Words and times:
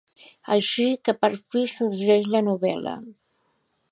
Així 0.53 0.85
que 1.09 1.15
per 1.25 1.29
fi 1.51 1.63
sorgeix 1.75 2.31
la 2.37 2.43
novel·la. 2.49 2.95